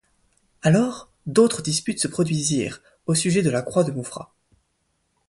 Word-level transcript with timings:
Alors, 0.63 1.11
d'autres 1.27 1.61
disputes 1.61 1.99
se 1.99 2.07
produisirent, 2.07 2.81
au 3.05 3.13
sujet 3.13 3.43
de 3.43 3.51
la 3.51 3.61
Croix-de-Maufras. 3.61 4.33